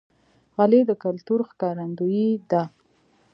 [0.55, 2.63] غلۍ د کلتور ښکارندوی ده.